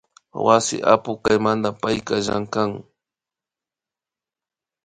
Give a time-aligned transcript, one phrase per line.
[0.45, 2.71] Wasi apuk kaymanta payka llankan